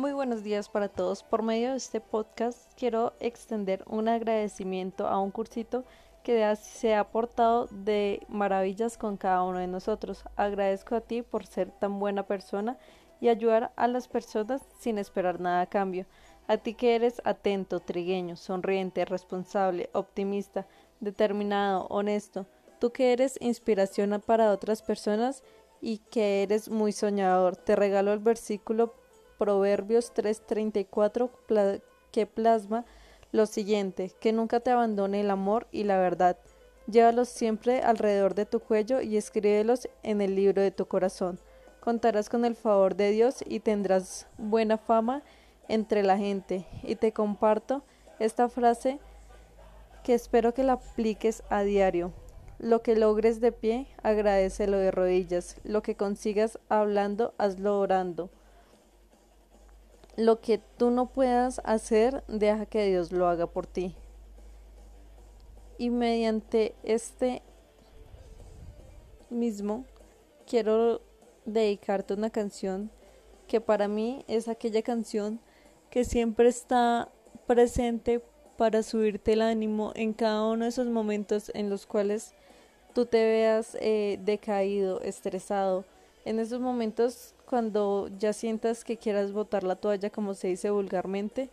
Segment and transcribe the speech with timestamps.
[0.00, 1.22] Muy buenos días para todos.
[1.22, 5.84] Por medio de este podcast quiero extender un agradecimiento a un cursito
[6.22, 10.24] que se ha aportado de maravillas con cada uno de nosotros.
[10.36, 12.78] Agradezco a ti por ser tan buena persona
[13.20, 16.06] y ayudar a las personas sin esperar nada a cambio.
[16.48, 20.66] A ti que eres atento, trigueño, sonriente, responsable, optimista,
[21.00, 22.46] determinado, honesto.
[22.78, 25.42] Tú que eres inspiración para otras personas
[25.82, 27.58] y que eres muy soñador.
[27.58, 28.94] Te regalo el versículo
[29.40, 31.30] Proverbios 3:34
[32.12, 32.84] que plasma
[33.32, 36.36] lo siguiente, que nunca te abandone el amor y la verdad.
[36.86, 41.38] Llévalos siempre alrededor de tu cuello y escríbelos en el libro de tu corazón.
[41.80, 45.22] Contarás con el favor de Dios y tendrás buena fama
[45.68, 46.66] entre la gente.
[46.82, 47.82] Y te comparto
[48.18, 48.98] esta frase
[50.04, 52.12] que espero que la apliques a diario.
[52.58, 55.56] Lo que logres de pie, agradecelo de rodillas.
[55.64, 58.28] Lo que consigas hablando, hazlo orando.
[60.20, 63.94] Lo que tú no puedas hacer, deja que Dios lo haga por ti.
[65.78, 67.40] Y mediante este
[69.30, 69.86] mismo,
[70.46, 71.00] quiero
[71.46, 72.90] dedicarte una canción
[73.48, 75.40] que para mí es aquella canción
[75.88, 77.08] que siempre está
[77.46, 78.22] presente
[78.58, 82.34] para subirte el ánimo en cada uno de esos momentos en los cuales
[82.92, 85.86] tú te veas eh, decaído, estresado.
[86.24, 91.48] En esos momentos cuando ya sientas que quieras botar la toalla, como se dice vulgarmente,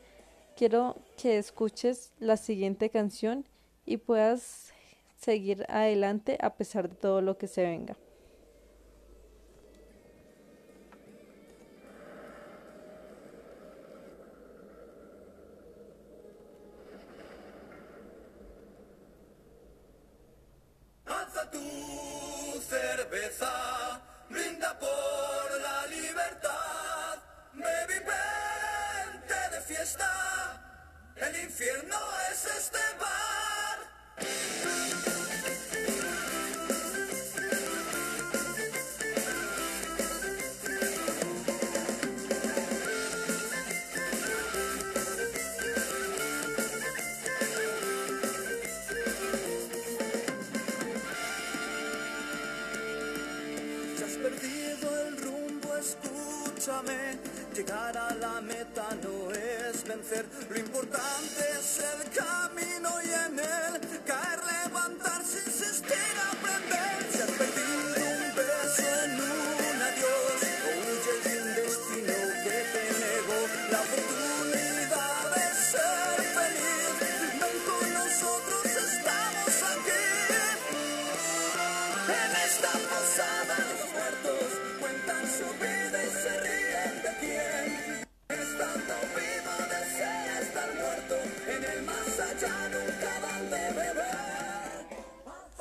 [0.55, 3.45] quiero que escuches la siguiente canción
[3.85, 4.73] y puedas
[5.17, 7.95] seguir adelante a pesar de todo lo que se venga.
[31.16, 31.97] El infierno
[32.31, 32.86] es este
[56.57, 57.18] escúchame.
[57.53, 60.25] Llegar a la meta no es vencer.
[60.50, 66.97] Lo importante es el camino y en él caer, levantarse, insistir, aprender.
[67.12, 72.84] Si has perdido un beso en un adiós, o huyes de un destino que te
[73.01, 73.39] negó
[73.72, 76.94] la oportunidad de ser feliz.
[77.41, 80.03] Ven con nosotros, estamos aquí.
[82.07, 83.66] En esta posada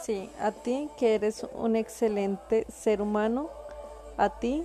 [0.06, 3.50] Sí, a ti que eres un excelente ser humano,
[4.16, 4.62] a ti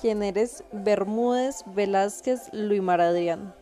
[0.00, 3.52] quien eres Bermúdez Velázquez Luis Maradian.